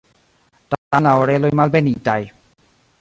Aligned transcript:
Tamen 0.75 1.05
la 1.09 1.11
oreloj 1.25 1.51
malbenitaj. 1.61 2.19